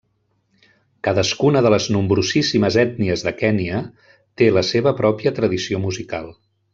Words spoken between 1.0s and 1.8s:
Cadascuna de